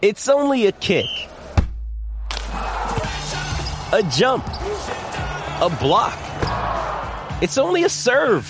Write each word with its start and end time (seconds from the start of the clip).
It's 0.00 0.28
only 0.28 0.66
a 0.66 0.72
kick. 0.72 1.06
A 2.52 4.08
jump. 4.12 4.46
A 4.46 5.68
block. 5.80 6.16
It's 7.42 7.58
only 7.58 7.82
a 7.82 7.88
serve. 7.88 8.46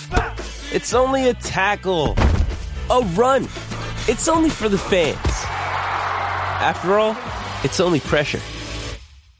It's 0.75 0.93
only 0.93 1.31
a 1.31 1.33
tackle. 1.33 2.17
A 2.91 3.01
run. 3.15 3.45
It's 4.09 4.29
only 4.29 4.51
for 4.51 4.69
the 4.69 4.77
fans. 4.77 5.17
After 6.61 6.99
all, 6.99 7.17
it's 7.65 7.81
only 7.81 8.01
pressure. 8.01 8.41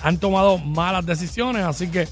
han 0.03 0.19
tomado 0.19 0.59
malas 0.59 1.05
decisiones, 1.07 1.65
así 1.65 1.89
que 1.89 2.07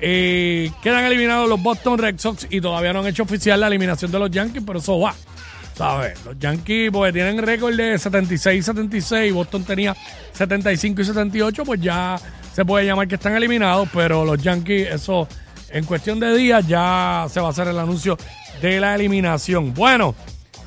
eh, 0.00 0.70
quedan 0.82 1.04
eliminados 1.04 1.48
los 1.48 1.62
Boston 1.62 1.98
Red 1.98 2.18
Sox 2.18 2.46
y 2.50 2.60
todavía 2.60 2.92
no 2.92 3.00
han 3.00 3.06
hecho 3.06 3.22
oficial 3.24 3.60
la 3.60 3.66
eliminación 3.66 4.10
de 4.10 4.18
los 4.18 4.30
Yankees, 4.30 4.62
pero 4.66 4.78
eso 4.78 4.98
va. 4.98 5.14
¿Sabes? 5.76 6.18
Los 6.26 6.38
Yankees 6.38 6.90
pues 6.92 7.12
tienen 7.12 7.38
récord 7.38 7.74
de 7.74 7.98
76 7.98 8.64
76, 8.64 9.32
Boston 9.32 9.64
tenía 9.64 9.96
75 10.32 11.00
y 11.00 11.04
78, 11.04 11.64
pues 11.64 11.80
ya 11.80 12.18
se 12.54 12.64
puede 12.64 12.84
llamar 12.84 13.08
que 13.08 13.14
están 13.14 13.34
eliminados, 13.34 13.88
pero 13.92 14.24
los 14.24 14.42
Yankees, 14.42 14.88
eso 14.92 15.26
en 15.72 15.84
cuestión 15.84 16.20
de 16.20 16.36
días 16.36 16.66
ya 16.66 17.26
se 17.30 17.40
va 17.40 17.48
a 17.48 17.50
hacer 17.50 17.68
el 17.68 17.78
anuncio 17.78 18.16
de 18.60 18.80
la 18.80 18.94
eliminación. 18.94 19.72
Bueno, 19.74 20.14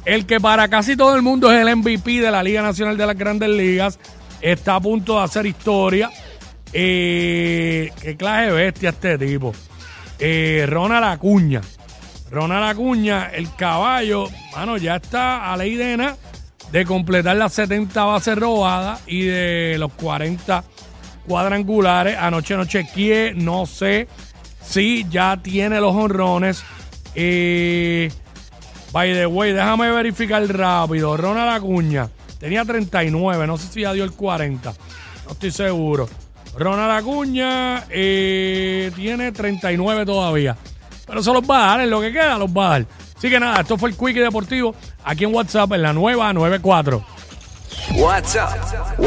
el 0.06 0.26
que 0.26 0.40
para 0.40 0.68
casi 0.68 0.96
todo 0.96 1.16
el 1.16 1.22
mundo 1.22 1.52
es 1.52 1.66
el 1.66 1.76
MVP 1.76 2.22
de 2.22 2.32
la 2.32 2.44
Liga 2.44 2.62
Nacional 2.62 2.98
de 2.98 3.06
las 3.06 3.18
Grandes 3.18 3.50
Ligas, 3.50 4.00
está 4.42 4.76
a 4.76 4.82
punto 4.82 5.18
de 5.18 5.24
hacer 5.24 5.46
historia. 5.46 6.10
Eh, 6.72 7.92
qué 8.02 8.18
clase 8.18 8.48
de 8.48 8.52
bestia 8.52 8.90
este 8.90 9.18
tipo. 9.18 9.54
Eh, 10.20 10.66
Ronald 10.68 11.06
Acuña. 11.06 11.62
Ronald 12.32 12.66
Acuña, 12.66 13.30
el 13.30 13.54
caballo, 13.56 14.28
mano, 14.56 14.78
ya 14.78 14.96
está 14.96 15.54
a 15.54 15.58
ley 15.58 15.76
de 15.76 16.14
de 16.72 16.86
completar 16.86 17.36
las 17.36 17.54
70 17.54 18.04
bases 18.04 18.36
robadas 18.36 19.02
y 19.06 19.22
de 19.22 19.76
los 19.78 19.94
40 19.94 20.64
cuadrangulares. 21.28 22.18
Anoche 22.18 22.58
no 22.58 22.66
chequeé, 22.66 23.34
no 23.36 23.68
sé 23.68 24.08
si 24.74 25.06
ya 25.08 25.38
tiene 25.38 25.80
los 25.80 25.96
honrones. 25.96 26.64
Eh, 27.14 28.12
by 28.92 29.14
the 29.14 29.28
way, 29.28 29.54
déjame 29.54 29.92
verificar 29.92 30.44
rápido. 30.48 31.16
Ronald 31.16 31.52
Acuña 31.52 32.10
tenía 32.40 32.66
39, 32.66 33.46
no 33.46 33.58
sé 33.58 33.68
si 33.72 33.82
ya 33.82 33.94
dio 33.94 34.04
el 34.04 34.14
40. 34.14 34.74
No 35.26 35.32
estoy 35.32 35.52
seguro. 35.52 36.10
Ronald 36.58 36.92
Acuña 36.92 37.84
eh, 37.90 38.92
tiene 38.96 39.32
39 39.32 40.08
todavía. 40.08 40.58
Pero 41.06 41.22
se 41.22 41.32
los 41.32 41.44
va 41.44 41.66
a 41.66 41.68
dar, 41.68 41.82
en 41.82 41.92
lo 41.92 42.02
que 42.02 42.12
queda 42.12 42.40
los 42.40 42.50
va 42.50 42.66
a 42.66 42.70
dar. 42.70 42.86
Así 43.16 43.30
que 43.30 43.40
nada, 43.40 43.62
esto 43.62 43.78
fue 43.78 43.92
el 43.92 43.96
Quickie 43.96 44.22
Deportivo 44.22 44.74
aquí 45.04 45.26
en 45.26 45.36
WhatsApp 45.36 45.72
en 45.74 45.84
la 45.84 45.94
nueva 45.94 46.34
94. 46.34 47.06
WhatsApp 47.96 49.00